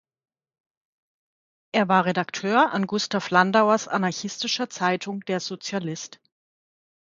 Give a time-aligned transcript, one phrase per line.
[1.73, 6.19] Er war Redakteur an Gustav Landauers anarchistischer Zeitung "Der Sozialist".